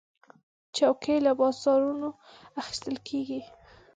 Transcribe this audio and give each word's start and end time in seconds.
چوکۍ 0.75 1.17
له 1.25 1.31
بازارونو 1.39 2.09
اخیستل 2.61 2.95
کېږي. 3.07 3.41